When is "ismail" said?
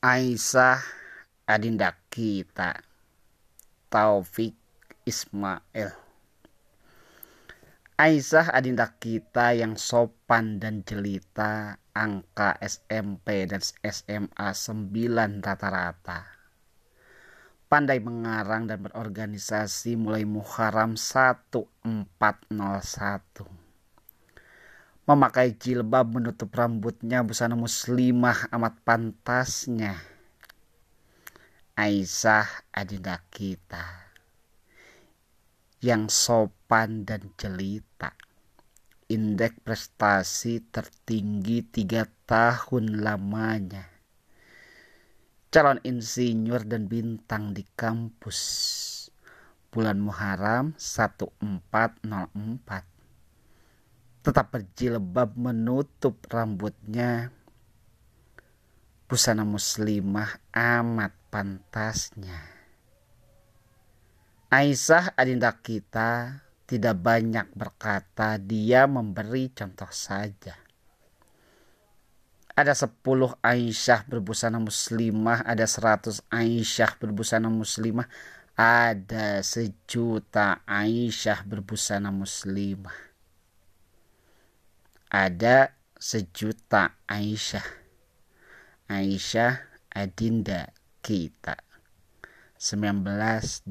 5.04-5.92